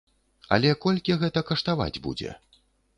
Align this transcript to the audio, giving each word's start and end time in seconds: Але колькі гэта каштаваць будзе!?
Але 0.57 0.69
колькі 0.87 1.19
гэта 1.25 1.39
каштаваць 1.53 1.95
будзе!? 2.09 2.31